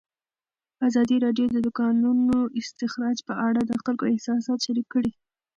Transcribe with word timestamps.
ازادي 0.87 1.17
راډیو 1.25 1.45
د 1.51 1.57
د 1.65 1.69
کانونو 1.79 2.37
استخراج 2.59 3.17
په 3.27 3.33
اړه 3.47 3.61
د 3.65 3.71
خلکو 3.83 4.03
احساسات 4.13 4.59
شریک 4.65 4.87
کړي. 4.93 5.11